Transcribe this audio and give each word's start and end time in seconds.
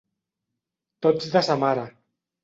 Tots 1.05 1.27
de 1.35 1.43
sa 1.49 1.57
mare. 1.65 1.83